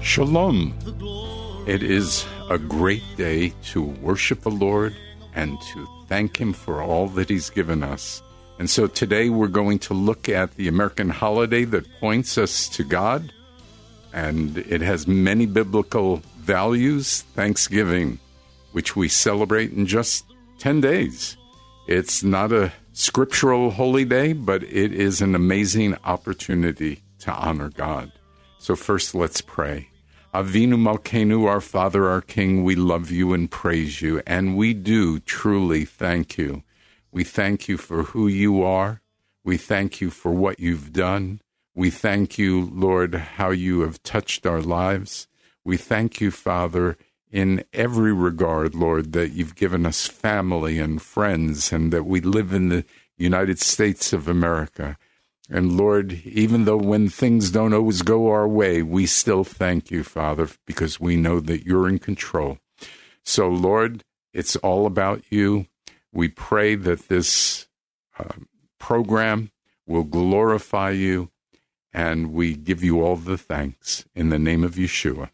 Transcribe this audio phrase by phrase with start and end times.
[0.00, 0.74] Shalom.
[1.66, 4.96] It is a great day to worship the Lord
[5.34, 8.22] and to thank Him for all that He's given us.
[8.58, 12.84] And so today we're going to look at the American holiday that points us to
[12.84, 13.32] God,
[14.12, 17.22] and it has many biblical values.
[17.34, 18.18] Thanksgiving,
[18.72, 20.24] which we celebrate in just
[20.58, 21.36] 10 days.
[21.86, 28.12] It's not a scriptural holy day, but it is an amazing opportunity to honor God.
[28.58, 29.88] So, first, let's pray.
[30.38, 35.18] Avinu Malkeinu, our Father, our King, we love you and praise you, and we do
[35.18, 36.62] truly thank you.
[37.10, 39.00] We thank you for who you are.
[39.42, 41.40] We thank you for what you've done.
[41.74, 45.26] We thank you, Lord, how you have touched our lives.
[45.64, 46.96] We thank you, Father,
[47.32, 52.52] in every regard, Lord, that you've given us family and friends and that we live
[52.52, 52.84] in the
[53.16, 54.98] United States of America.
[55.50, 60.04] And Lord, even though when things don't always go our way, we still thank you,
[60.04, 62.58] Father, because we know that you're in control.
[63.24, 64.04] So, Lord,
[64.34, 65.66] it's all about you.
[66.12, 67.66] We pray that this
[68.18, 68.34] uh,
[68.78, 69.50] program
[69.86, 71.30] will glorify you,
[71.92, 75.30] and we give you all the thanks in the name of Yeshua.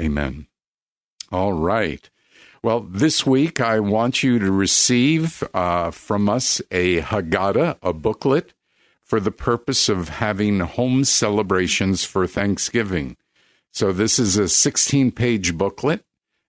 [0.00, 0.46] Amen.
[1.30, 2.08] All right.
[2.62, 8.54] Well, this week I want you to receive uh, from us a Haggadah, a booklet
[9.08, 13.16] for the purpose of having home celebrations for Thanksgiving.
[13.72, 16.04] So, this is a 16 page booklet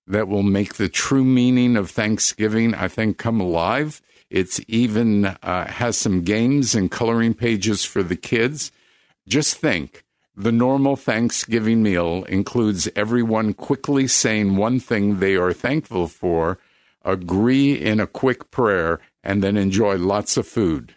[0.06, 4.02] that will make the true meaning of Thanksgiving, I think, come alive.
[4.30, 8.72] It's even uh, has some games and coloring pages for the kids.
[9.28, 10.04] Just think
[10.36, 16.60] the normal Thanksgiving meal includes everyone quickly saying one thing they are thankful for,
[17.04, 20.96] agree in a quick prayer, and then enjoy lots of food.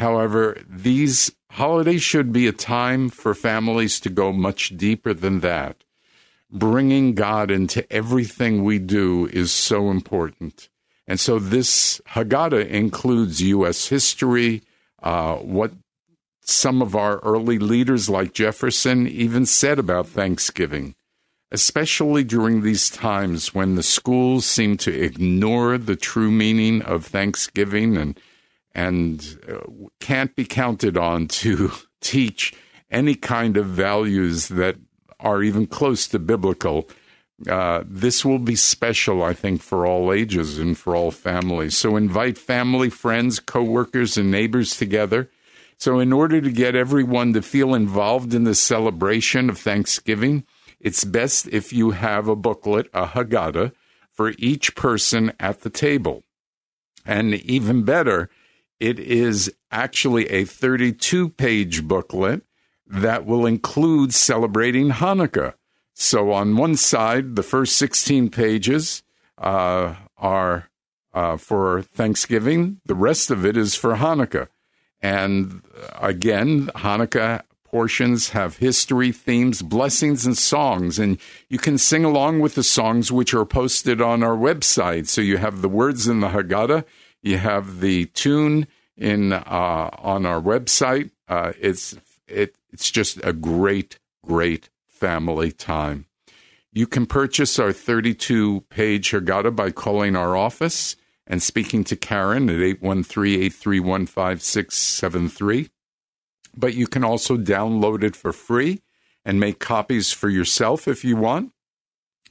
[0.00, 5.84] However, these holidays should be a time for families to go much deeper than that.
[6.50, 10.70] Bringing God into everything we do is so important.
[11.06, 13.88] And so this Haggadah includes U.S.
[13.88, 14.62] history,
[15.02, 15.72] uh, what
[16.40, 20.94] some of our early leaders, like Jefferson, even said about Thanksgiving,
[21.52, 27.98] especially during these times when the schools seem to ignore the true meaning of Thanksgiving
[27.98, 28.18] and
[28.74, 29.58] and uh,
[30.00, 32.54] can't be counted on to teach
[32.90, 34.76] any kind of values that
[35.18, 36.88] are even close to biblical.
[37.48, 41.76] Uh, this will be special, I think, for all ages and for all families.
[41.76, 45.30] So invite family, friends, coworkers, and neighbors together.
[45.78, 50.44] So, in order to get everyone to feel involved in the celebration of Thanksgiving,
[50.78, 53.72] it's best if you have a booklet, a Haggadah,
[54.12, 56.24] for each person at the table.
[57.06, 58.28] And even better,
[58.80, 62.42] it is actually a 32 page booklet
[62.86, 65.54] that will include celebrating Hanukkah.
[65.94, 69.02] So on one side, the first 16 pages
[69.38, 70.70] uh, are
[71.12, 74.48] uh, for Thanksgiving, the rest of it is for Hanukkah.
[75.02, 75.62] And
[76.00, 80.98] again, Hanukkah portions have history, themes, blessings, and songs.
[80.98, 81.18] And
[81.48, 85.06] you can sing along with the songs which are posted on our website.
[85.06, 86.84] So you have the words in the Haggadah,
[87.22, 91.10] you have the tune in uh, on our website.
[91.28, 91.96] Uh, it's
[92.26, 96.06] it, it's just a great, great family time.
[96.72, 100.94] You can purchase our 32 page Haggadah by calling our office
[101.26, 105.70] and speaking to Karen at 813 831 5673.
[106.56, 108.82] But you can also download it for free
[109.24, 111.52] and make copies for yourself if you want.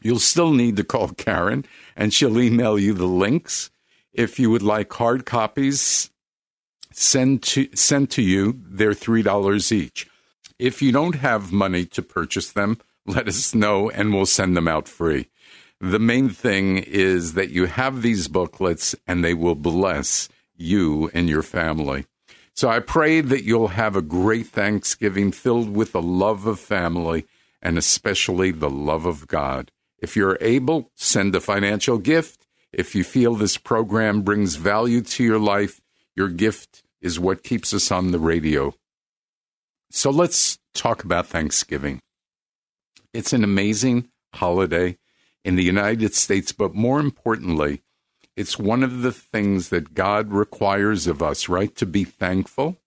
[0.02, 1.66] You'll still need to call Karen
[1.96, 3.70] and she'll email you the links.
[4.14, 6.10] If you would like hard copies
[6.92, 10.08] sent to, sent to you, they're $3 each.
[10.58, 14.68] If you don't have money to purchase them, let us know and we'll send them
[14.68, 15.30] out free.
[15.80, 20.28] The main thing is that you have these booklets and they will bless
[20.58, 22.06] you and your family.
[22.54, 27.26] So I pray that you'll have a great Thanksgiving filled with the love of family
[27.62, 29.72] and especially the love of God.
[30.00, 32.46] If you're able, send a financial gift.
[32.72, 35.82] If you feel this program brings value to your life,
[36.16, 38.74] your gift is what keeps us on the radio.
[39.90, 42.02] So let's talk about Thanksgiving.
[43.14, 44.98] It's an amazing holiday
[45.44, 47.82] in the United States, but more importantly,
[48.36, 51.76] it's one of the things that God requires of us, right?
[51.76, 52.78] To be thankful.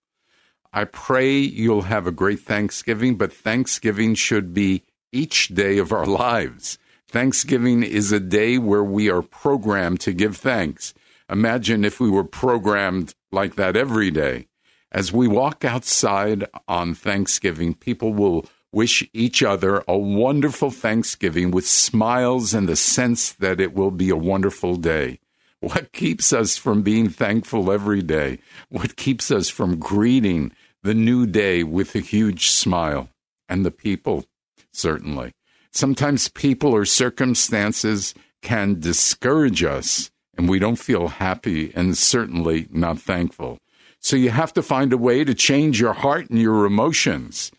[0.71, 6.05] I pray you'll have a great Thanksgiving, but Thanksgiving should be each day of our
[6.25, 6.79] lives.
[7.13, 10.95] Thanksgiving is a day where we are programmed to give thanks.
[11.29, 14.47] Imagine if we were programmed like that every day.
[14.91, 21.67] As we walk outside on Thanksgiving, people will wish each other a wonderful Thanksgiving with
[21.67, 25.19] smiles and the sense that it will be a wonderful day.
[25.59, 28.39] What keeps us from being thankful every day?
[28.69, 30.51] What keeps us from greeting
[30.81, 33.09] the new day with a huge smile?
[33.47, 34.25] And the people,
[34.71, 35.33] certainly.
[35.73, 42.99] Sometimes people or circumstances can discourage us and we don't feel happy and certainly not
[42.99, 43.57] thankful.
[43.99, 47.51] So you have to find a way to change your heart and your emotions.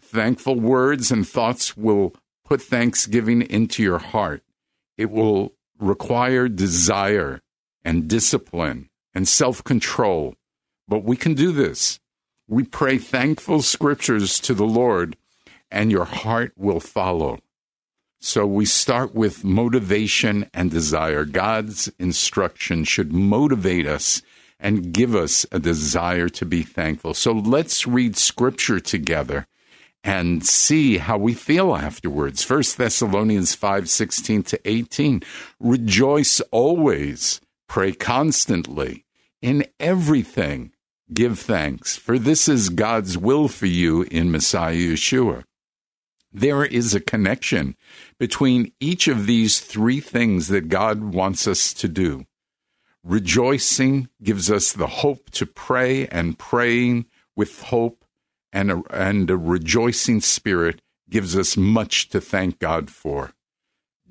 [0.00, 2.14] Thankful words and thoughts will
[2.44, 4.42] put thanksgiving into your heart.
[4.96, 7.40] It will require desire
[7.84, 10.34] and discipline and self control.
[10.88, 12.00] But we can do this.
[12.48, 15.16] We pray thankful scriptures to the Lord,
[15.70, 17.40] and your heart will follow.
[18.20, 21.24] So we start with motivation and desire.
[21.24, 24.22] God's instruction should motivate us
[24.58, 27.14] and give us a desire to be thankful.
[27.14, 29.46] So let's read scripture together
[30.02, 32.42] and see how we feel afterwards.
[32.42, 35.22] First Thessalonians 5 16 to 18.
[35.60, 39.04] Rejoice always, pray constantly,
[39.42, 40.72] in everything
[41.12, 45.44] give thanks, for this is God's will for you in Messiah Yeshua.
[46.36, 47.76] There is a connection
[48.18, 52.26] between each of these three things that God wants us to do.
[53.02, 58.04] Rejoicing gives us the hope to pray, and praying with hope
[58.52, 63.32] and a, and a rejoicing spirit gives us much to thank God for.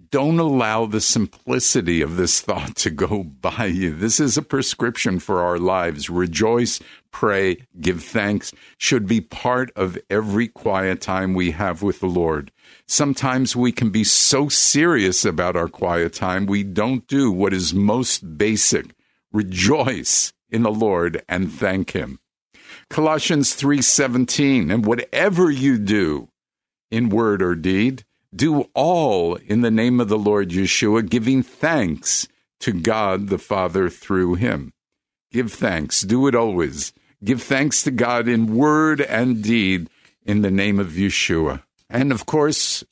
[0.10, 3.94] Don't allow the simplicity of this thought to go by you.
[3.94, 6.10] This is a prescription for our lives.
[6.10, 6.80] Rejoice,
[7.16, 12.52] pray, give thanks should be part of every quiet time we have with the Lord.
[12.90, 17.74] Sometimes we can be so serious about our quiet time, we don't do what is
[17.74, 18.94] most basic.
[19.32, 22.20] Rejoice in the Lord and thank Him.
[22.90, 26.28] Colossians 3:17 and whatever you do
[26.92, 28.04] in word or deed
[28.36, 32.28] do all in the name of the Lord Yeshua giving thanks
[32.60, 34.74] to God the Father through him
[35.32, 36.94] give thanks do it always
[37.26, 39.90] give thanks to God in word and deed
[40.24, 41.64] in the name of Yeshua.
[41.90, 42.84] And of course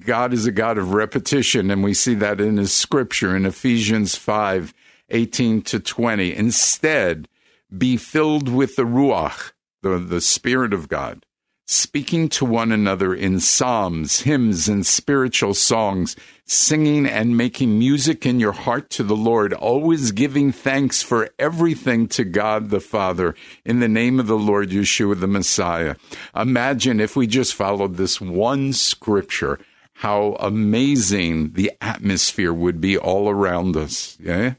[0.00, 4.14] God is a God of repetition and we see that in his scripture in Ephesians
[4.14, 4.72] 5
[5.08, 7.28] 18 to 20 instead
[7.76, 11.25] be filled with the Ruach, the, the Spirit of God,
[11.66, 18.38] speaking to one another in psalms, hymns, and spiritual songs, singing and making music in
[18.38, 23.80] your heart to the Lord, always giving thanks for everything to God the Father in
[23.80, 25.96] the name of the Lord Yeshua the Messiah.
[26.34, 29.58] Imagine if we just followed this one scripture.
[30.00, 34.16] How amazing the atmosphere would be all around us.
[34.20, 34.54] Yeah?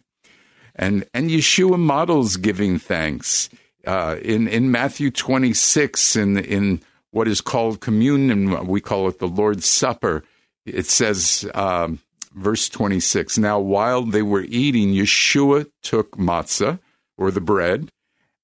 [0.77, 3.49] and and Yeshua models giving thanks
[3.85, 8.67] uh, in in Matthew 26 in in what is called communion.
[8.67, 10.23] We call it the Lord's Supper.
[10.65, 11.49] It says.
[11.53, 11.99] Um,
[12.33, 16.79] verse 26 Now, while they were eating, Yeshua took matzah,
[17.17, 17.91] or the bread,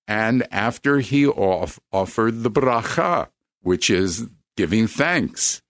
[0.07, 3.27] and after he off- offered the bracha,
[3.61, 4.27] which is
[4.57, 5.61] giving thanks,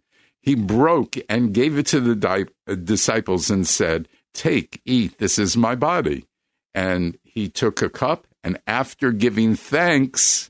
[0.42, 2.46] he broke and gave it to the di-
[2.76, 6.26] disciples and said, Take, eat, this is my body
[6.74, 10.50] and he took a cup and after giving thanks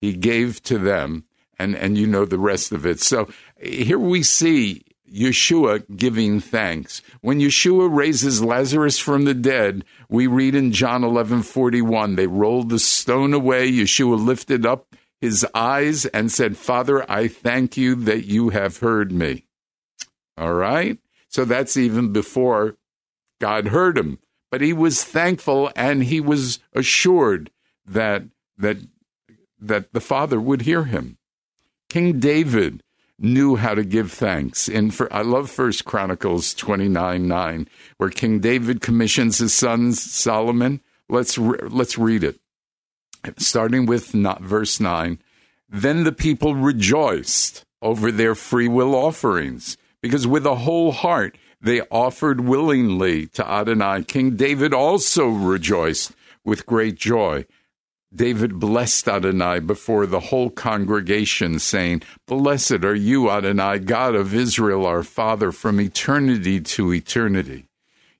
[0.00, 1.24] he gave to them
[1.58, 3.28] and and you know the rest of it so
[3.60, 7.00] here we see Yeshua giving thanks.
[7.20, 12.80] When Yeshua raises Lazarus from the dead, we read in John 11:41, they rolled the
[12.80, 13.70] stone away.
[13.70, 19.12] Yeshua lifted up his eyes and said, "Father, I thank you that you have heard
[19.12, 19.46] me."
[20.36, 20.98] All right?
[21.28, 22.76] So that's even before
[23.40, 24.18] God heard him
[24.50, 27.50] but he was thankful and he was assured
[27.84, 28.24] that
[28.56, 28.78] that
[29.58, 31.18] that the Father would hear him.
[31.88, 32.82] King David
[33.18, 34.68] knew how to give thanks.
[34.68, 40.80] In for, I love First Chronicles 29 9, where King David commissions his son Solomon.
[41.08, 42.38] Let's, re- let's read it.
[43.38, 45.18] Starting with not, verse 9.
[45.68, 51.80] Then the people rejoiced over their free will offerings, because with a whole heart they
[51.90, 54.04] offered willingly to Adonai.
[54.04, 56.12] King David also rejoiced
[56.44, 57.44] with great joy.
[58.16, 64.86] David blessed Adonai before the whole congregation, saying, Blessed are you, Adonai, God of Israel,
[64.86, 67.66] our Father, from eternity to eternity.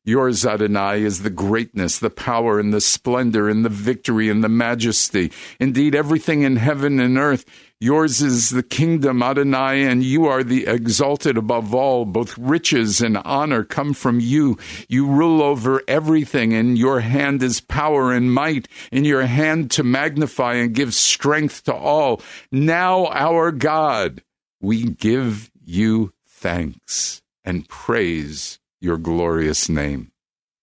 [0.07, 4.49] Yours, Adonai, is the greatness, the power, and the splendor, and the victory, and the
[4.49, 5.31] majesty.
[5.61, 7.45] Indeed, everything in heaven and earth
[7.79, 12.07] Yours is the kingdom, Adonai, and you are the exalted above all.
[12.07, 14.57] Both riches and honor come from you.
[14.89, 16.55] You rule over everything.
[16.55, 18.67] and your hand is power and might.
[18.91, 22.23] In your hand to magnify and give strength to all.
[22.51, 24.23] Now, our God,
[24.59, 30.13] we give you thanks and praise your glorious name.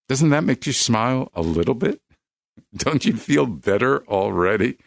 [0.10, 2.02] Doesn't that make you smile a little bit?
[2.76, 4.78] Don't you feel better already?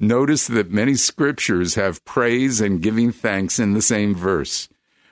[0.00, 4.68] Notice that many scriptures have praise and giving thanks in the same verse.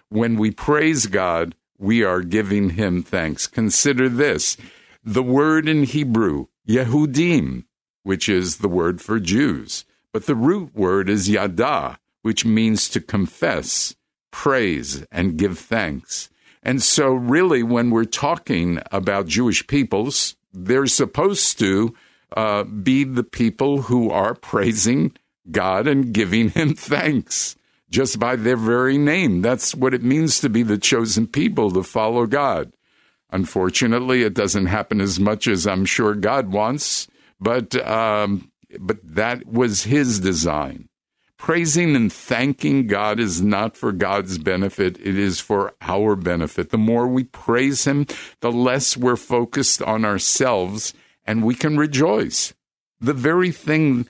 [0.09, 3.47] When we praise God, we are giving him thanks.
[3.47, 4.57] Consider this
[5.05, 7.65] the word in Hebrew, Yehudim,
[8.05, 13.01] which is the word for Jews, but the root word is Yada, which means to
[13.01, 13.97] confess,
[14.31, 16.31] praise, and give thanks.
[16.63, 21.95] And so, really, when we're talking about Jewish peoples, they're supposed to
[22.37, 25.13] uh, be the people who are praising
[25.51, 27.57] God and giving Him thanks
[27.91, 29.43] just by their very name.
[29.43, 32.73] That's what it means to be the chosen people to follow God.
[33.31, 37.09] Unfortunately, it doesn't happen as much as I'm sure God wants,
[37.41, 40.89] but um, but that was His design.
[41.43, 46.71] Praising and thanking God is not for God's benefit, it is for our benefit.
[46.71, 48.07] The more we praise Him,
[48.39, 50.95] the less we're focused on ourselves
[51.25, 52.55] and we can rejoice.
[53.01, 54.09] The very thing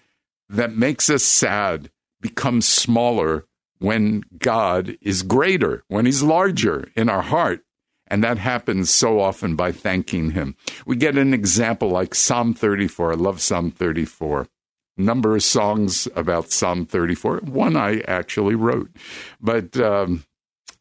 [0.50, 3.46] that makes us sad becomes smaller
[3.78, 7.64] when God is greater, when He's larger in our heart.
[8.08, 10.54] And that happens so often by thanking Him.
[10.84, 13.12] We get an example like Psalm 34.
[13.12, 14.48] I love Psalm 34
[14.96, 17.38] number of songs about Psalm 34.
[17.44, 18.90] One I actually wrote.
[19.40, 20.24] But um,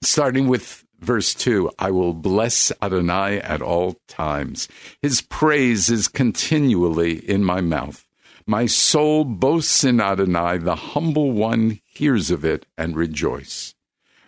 [0.02, 4.68] starting with verse 2 I will bless Adonai at all times.
[5.02, 8.08] His praise is continually in my mouth.
[8.48, 10.58] My soul boasts in Adonai.
[10.58, 13.76] The humble one hears of it and rejoice.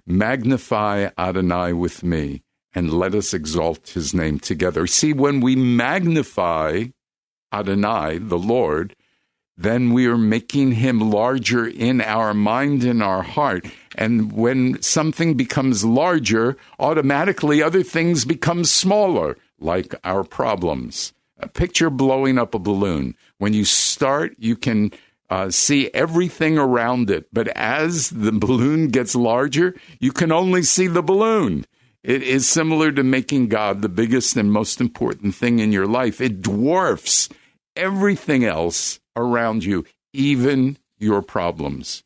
[0.05, 2.43] Magnify Adonai with me
[2.75, 4.87] and let us exalt his name together.
[4.87, 6.85] See, when we magnify
[7.51, 8.95] Adonai, the Lord,
[9.57, 13.65] then we are making him larger in our mind and our heart.
[13.95, 21.13] And when something becomes larger, automatically other things become smaller, like our problems.
[21.38, 23.15] A picture blowing up a balloon.
[23.38, 24.91] When you start, you can
[25.29, 27.27] uh, see everything around it.
[27.31, 31.65] But as the balloon gets larger, you can only see the balloon.
[32.03, 36.19] It is similar to making God the biggest and most important thing in your life.
[36.19, 37.29] It dwarfs
[37.75, 42.03] everything else around you, even your problems.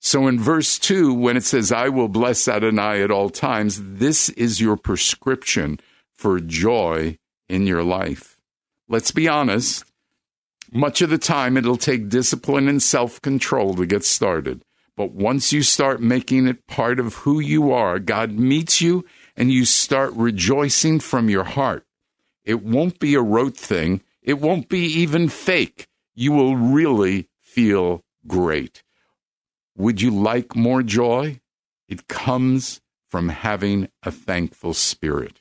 [0.00, 4.30] So in verse 2, when it says, I will bless Adonai at all times, this
[4.30, 5.78] is your prescription
[6.14, 8.38] for joy in your life.
[8.88, 9.84] Let's be honest,
[10.72, 14.62] much of the time it'll take discipline and self control to get started.
[14.96, 19.04] But once you start making it part of who you are, God meets you
[19.36, 21.84] and you start rejoicing from your heart.
[22.44, 24.02] It won't be a rote thing.
[24.22, 28.82] It won't be even fake you will really feel great.
[29.76, 31.40] Would you like more joy?
[31.88, 35.40] It comes from having a thankful spirit.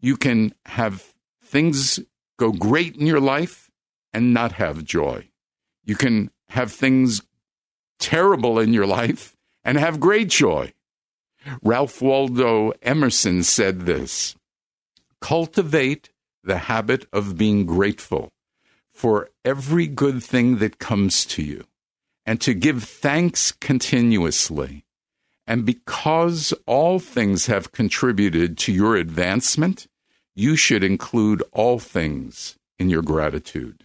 [0.00, 2.00] You can have things
[2.38, 3.70] go great in your life
[4.12, 5.28] and not have joy.
[5.84, 7.22] You can have things
[7.98, 10.72] terrible in your life and have great joy.
[11.62, 14.34] Ralph Waldo Emerson said this
[15.20, 16.10] Cultivate
[16.42, 18.32] the habit of being grateful
[18.96, 21.62] for every good thing that comes to you
[22.24, 24.86] and to give thanks continuously.
[25.46, 29.86] And because all things have contributed to your advancement,
[30.34, 33.84] you should include all things in your gratitude.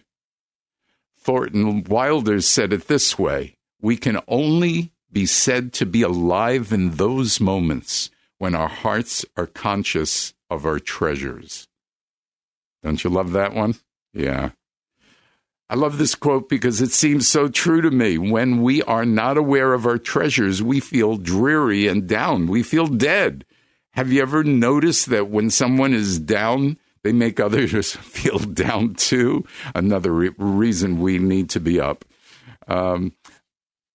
[1.18, 6.92] Thornton Wilder said it this way We can only be said to be alive in
[6.92, 11.68] those moments when our hearts are conscious of our treasures.
[12.82, 13.74] Don't you love that one?
[14.14, 14.50] Yeah.
[15.72, 18.18] I love this quote because it seems so true to me.
[18.18, 22.46] When we are not aware of our treasures, we feel dreary and down.
[22.46, 23.46] We feel dead.
[23.92, 29.46] Have you ever noticed that when someone is down, they make others feel down too?
[29.74, 32.04] Another re- reason we need to be up.
[32.68, 33.14] Um,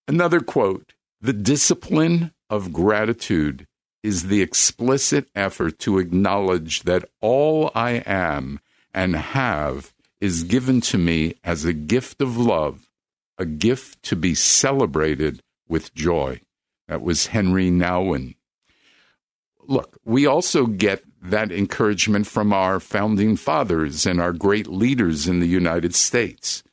[0.08, 3.68] another quote The discipline of gratitude
[4.02, 8.62] is the explicit effort to acknowledge that all I am
[8.96, 12.90] and have is given to me as a gift of love,
[13.38, 16.42] a gift to be celebrated with joy.
[16.88, 18.36] That was Henry Nouwen.
[19.68, 25.40] Look, we also get that encouragement from our founding fathers and our great leaders in
[25.40, 26.64] the United States.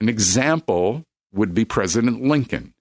[0.00, 2.74] An example would be President Lincoln.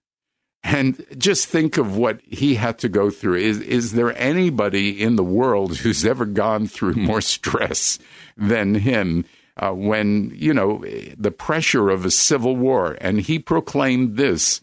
[0.63, 3.35] And just think of what he had to go through.
[3.35, 7.99] Is, is there anybody in the world who's ever gone through more stress
[8.35, 9.25] than him
[9.57, 10.83] uh, when, you know,
[11.17, 12.97] the pressure of a civil war.
[13.01, 14.61] And he proclaimed this.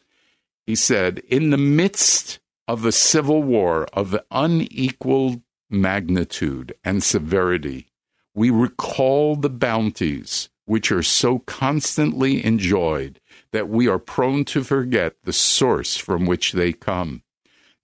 [0.67, 7.89] He said, in the midst of a civil war of unequal magnitude and severity,
[8.35, 13.21] we recall the bounties which are so constantly enjoyed
[13.53, 17.23] that we are prone to forget the source from which they come.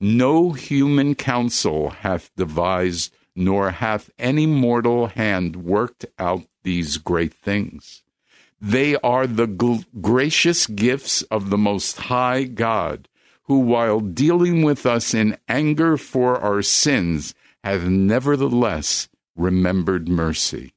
[0.00, 8.02] No human counsel hath devised, nor hath any mortal hand worked out these great things.
[8.61, 13.09] They are the gl- gracious gifts of the Most High God,
[13.45, 20.75] who, while dealing with us in anger for our sins, hath nevertheless remembered mercy.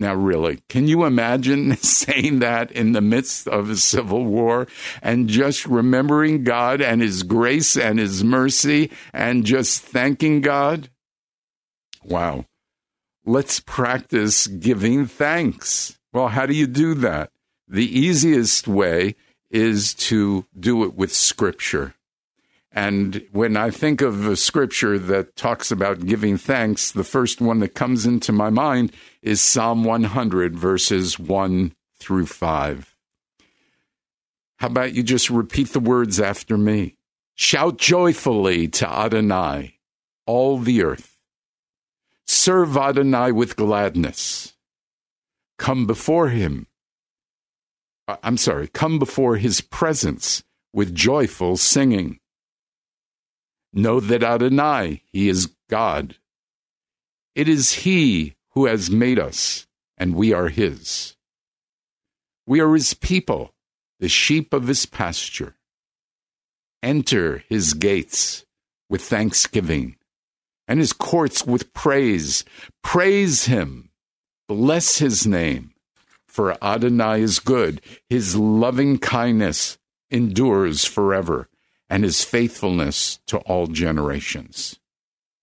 [0.00, 4.66] Now, really, can you imagine saying that in the midst of a civil war
[5.02, 10.88] and just remembering God and His grace and His mercy and just thanking God?
[12.08, 12.46] Wow
[13.28, 15.98] let's practice giving thanks.
[16.12, 17.30] Well, how do you do that?
[17.68, 19.14] The easiest way
[19.50, 21.94] is to do it with scripture.
[22.72, 27.58] And when I think of a scripture that talks about giving thanks, the first one
[27.60, 32.96] that comes into my mind is Psalm 100, verses 1 through 5.
[34.56, 36.96] How about you just repeat the words after me?
[37.34, 39.78] Shout joyfully to Adonai,
[40.26, 41.07] all the earth.
[42.30, 44.54] Serve Adonai with gladness.
[45.58, 46.66] Come before him.
[48.06, 52.20] Uh, I'm sorry, come before his presence with joyful singing.
[53.72, 56.16] Know that Adonai, he is God.
[57.34, 61.16] It is he who has made us, and we are his.
[62.46, 63.54] We are his people,
[64.00, 65.54] the sheep of his pasture.
[66.82, 68.44] Enter his gates
[68.90, 69.97] with thanksgiving
[70.68, 72.44] and his courts with praise.
[72.84, 73.90] Praise him.
[74.46, 75.72] Bless his name.
[76.26, 77.80] For Adonai is good.
[78.08, 79.78] His loving kindness
[80.10, 81.48] endures forever,
[81.90, 84.78] and his faithfulness to all generations.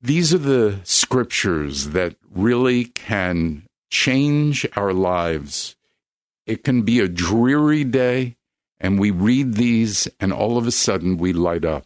[0.01, 5.75] These are the scriptures that really can change our lives.
[6.45, 8.35] It can be a dreary day,
[8.79, 11.85] and we read these, and all of a sudden we light up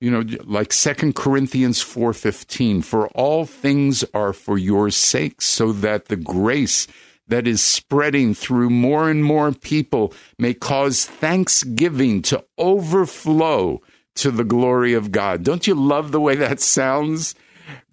[0.00, 6.06] you know like Second corinthians 4.15 for all things are for your sake so that
[6.06, 6.86] the grace
[7.26, 13.82] that is spreading through more and more people may cause thanksgiving to overflow
[14.16, 15.44] to the glory of god.
[15.44, 17.34] Don't you love the way that sounds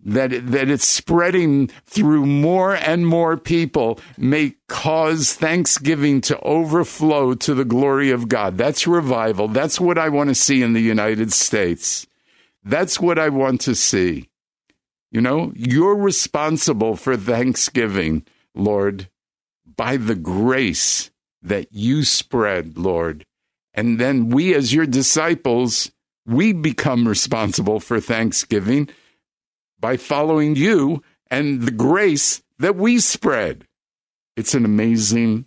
[0.03, 7.53] that that it's spreading through more and more people may cause thanksgiving to overflow to
[7.53, 8.57] the glory of God.
[8.57, 9.47] That's revival.
[9.47, 12.07] That's what I want to see in the United States.
[12.63, 14.29] That's what I want to see.
[15.11, 19.09] You know, you're responsible for Thanksgiving, Lord,
[19.77, 21.09] by the grace
[21.41, 23.25] that you spread, Lord.
[23.73, 25.91] And then we, as your disciples,
[26.25, 28.89] we become responsible for Thanksgiving
[29.85, 33.67] by following you and the grace that we spread.
[34.35, 35.45] It's an amazing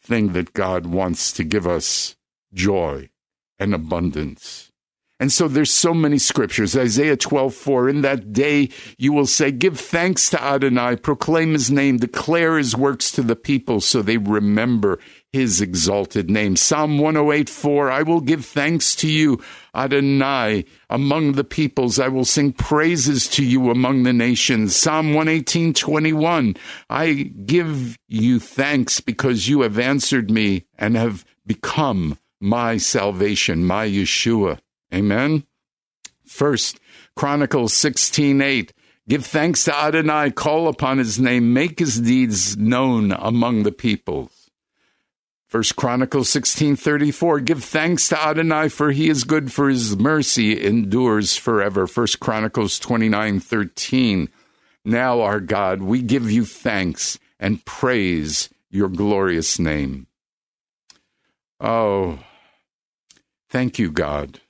[0.00, 2.14] thing that God wants to give us
[2.52, 3.10] joy
[3.58, 4.70] and abundance.
[5.18, 6.76] And so there's so many scriptures.
[6.76, 11.68] Isaiah 12, 4, in that day you will say, give thanks to Adonai, proclaim his
[11.68, 15.00] name, declare his works to the people so they remember
[15.34, 16.54] his exalted name.
[16.54, 19.42] Psalm 108, 4, I will give thanks to you,
[19.74, 21.98] Adonai, among the peoples.
[21.98, 24.76] I will sing praises to you among the nations.
[24.76, 26.56] Psalm 118, 21,
[26.88, 33.88] I give you thanks because you have answered me and have become my salvation, my
[33.88, 34.60] Yeshua.
[34.94, 35.42] Amen.
[36.24, 36.78] First,
[37.16, 38.72] Chronicles 16:8.
[39.08, 44.43] Give thanks to Adonai, call upon his name, make his deeds known among the peoples.
[45.54, 51.36] First Chronicles 16:34 Give thanks to Adonai for he is good for his mercy endures
[51.36, 51.86] forever.
[51.86, 54.30] First Chronicles 29:13
[54.84, 60.08] Now our God we give you thanks and praise your glorious name.
[61.60, 62.18] Oh
[63.48, 64.40] thank you God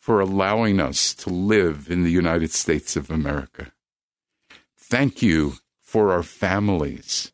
[0.00, 3.70] for allowing us to live in the United States of America.
[4.76, 7.31] Thank you for our families.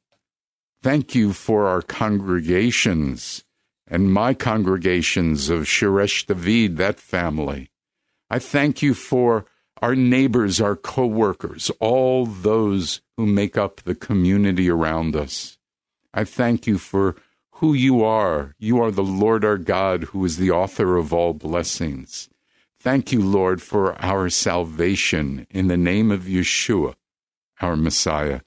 [0.81, 3.45] Thank you for our congregations
[3.87, 7.71] and my congregations of Shoresh David, that family.
[8.31, 9.47] I thank you for
[9.83, 15.59] our neighbors, our co workers, all those who make up the community around us.
[16.15, 17.17] I thank you for
[17.55, 18.55] who you are.
[18.59, 22.29] You are the Lord our God, who is the author of all blessings.
[22.79, 26.95] Thank you, Lord, for our salvation in the name of Yeshua,
[27.61, 28.41] our Messiah.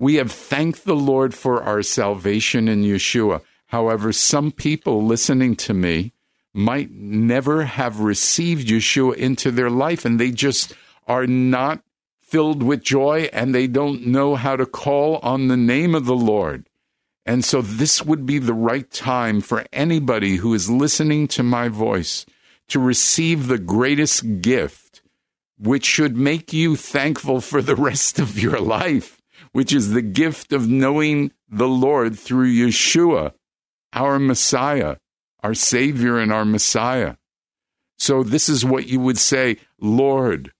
[0.00, 3.42] We have thanked the Lord for our salvation in Yeshua.
[3.66, 6.14] However, some people listening to me
[6.54, 10.72] might never have received Yeshua into their life and they just
[11.06, 11.82] are not
[12.18, 16.16] filled with joy and they don't know how to call on the name of the
[16.16, 16.66] Lord.
[17.26, 21.68] And so this would be the right time for anybody who is listening to my
[21.68, 22.24] voice
[22.68, 25.02] to receive the greatest gift,
[25.58, 29.19] which should make you thankful for the rest of your life
[29.52, 33.32] which is the gift of knowing the Lord through Yeshua,
[33.92, 34.96] our Messiah,
[35.42, 37.16] our Savior and our Messiah.
[37.98, 40.52] So, this is what you would say Lord,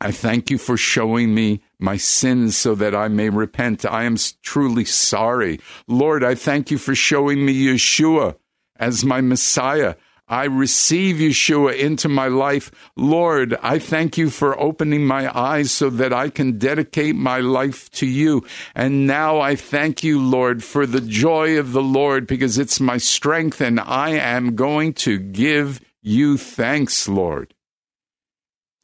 [0.00, 3.84] I thank you for showing me my sins so that I may repent.
[3.84, 5.60] I am truly sorry.
[5.86, 8.36] Lord, I thank you for showing me Yeshua
[8.76, 9.94] as my Messiah.
[10.32, 12.70] I receive Yeshua into my life.
[12.96, 17.90] Lord, I thank you for opening my eyes so that I can dedicate my life
[17.90, 18.42] to you.
[18.74, 22.96] And now I thank you, Lord, for the joy of the Lord because it's my
[22.96, 27.52] strength and I am going to give you thanks, Lord.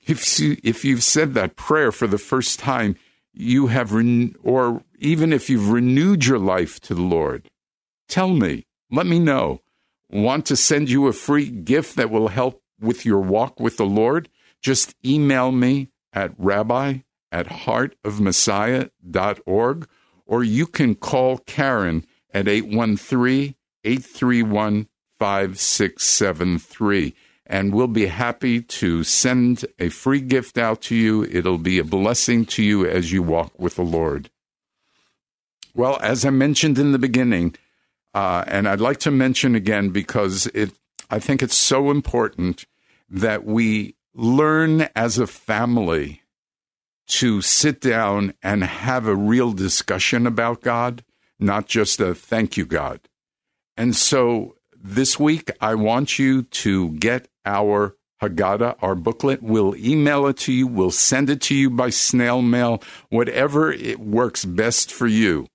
[0.06, 2.94] If, you, if you've said that prayer for the first time,
[3.32, 7.48] you have, ren- or even if you've renewed your life to the Lord,
[8.06, 9.62] tell me, let me know
[10.10, 13.86] want to send you a free gift that will help with your walk with the
[13.86, 14.28] Lord,
[14.60, 16.98] just email me at rabbi
[17.30, 19.88] at heartofmessiah.org,
[20.26, 27.14] or you can call Karen at 813 831 5673.
[27.50, 31.24] And we'll be happy to send a free gift out to you.
[31.24, 34.30] It'll be a blessing to you as you walk with the Lord.
[35.74, 37.54] Well, as I mentioned in the beginning,
[38.18, 40.72] uh, and I'd like to mention again because it,
[41.08, 42.66] I think it's so important
[43.08, 46.22] that we learn as a family
[47.06, 51.04] to sit down and have a real discussion about God,
[51.38, 52.98] not just a thank you, God.
[53.76, 59.44] And so this week, I want you to get our Haggadah, our booklet.
[59.44, 60.66] We'll email it to you.
[60.66, 65.46] We'll send it to you by snail mail, whatever it works best for you.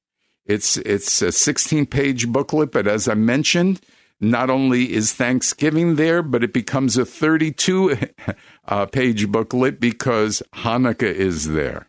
[0.46, 3.82] It's it's a 16 page booklet, but as I mentioned,
[4.20, 7.98] not only is Thanksgiving there, but it becomes a 32
[8.68, 11.88] uh, page booklet because Hanukkah is there.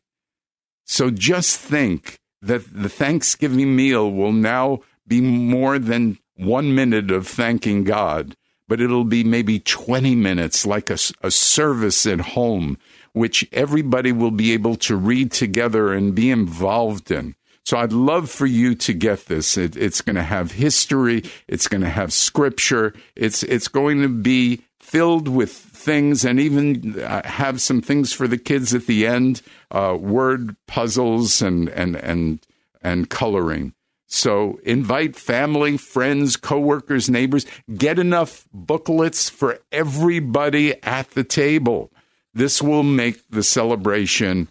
[0.84, 7.26] So just think that the Thanksgiving meal will now be more than one minute of
[7.26, 8.36] thanking God,
[8.68, 12.76] but it'll be maybe 20 minutes, like a, a service at home,
[13.12, 17.34] which everybody will be able to read together and be involved in.
[17.64, 19.56] So I'd love for you to get this.
[19.56, 21.24] It, it's going to have history.
[21.48, 22.94] It's going to have scripture.
[23.16, 28.28] It's it's going to be filled with things and even uh, have some things for
[28.28, 32.46] the kids at the end, uh, word puzzles and and and
[32.82, 33.72] and coloring.
[34.06, 37.46] So invite family, friends, coworkers, neighbors.
[37.74, 41.90] Get enough booklets for everybody at the table.
[42.34, 44.48] This will make the celebration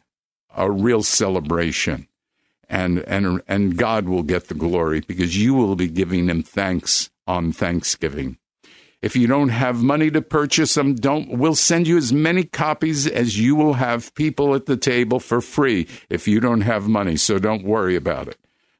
[0.55, 2.07] a real celebration
[2.73, 7.11] and and and God will get the glory because you will be giving him thanks
[7.27, 8.37] on Thanksgiving.
[8.99, 13.05] If you don't have money to purchase them, don't we'll send you as many copies
[13.05, 17.15] as you will have people at the table for free if you don't have money.
[17.15, 18.39] So don't worry about it.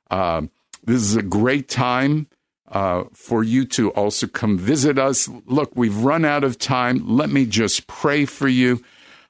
[0.10, 0.44] Uh,
[0.84, 2.28] this is a great time
[2.72, 5.30] uh, for you to also come visit us.
[5.46, 7.08] Look, we've run out of time.
[7.08, 8.82] Let me just pray for you.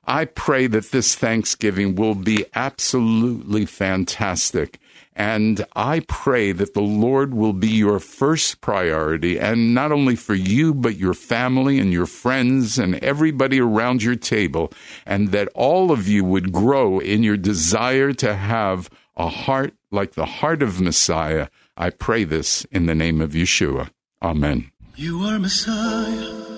[0.06, 4.80] I pray that this Thanksgiving will be absolutely fantastic.
[5.16, 10.34] And I pray that the Lord will be your first priority, and not only for
[10.34, 14.74] you, but your family and your friends and everybody around your table,
[15.06, 20.14] and that all of you would grow in your desire to have a heart like
[20.14, 23.92] the heart of Messiah, I pray this in the name of Yeshua.
[24.22, 24.72] Amen.
[24.96, 26.53] You are Messiah,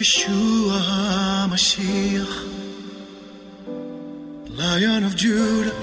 [0.00, 2.34] Yeshua HaMashiach,
[4.56, 5.74] Lion of Judah,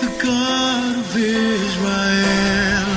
[0.00, 2.95] the God of Israel.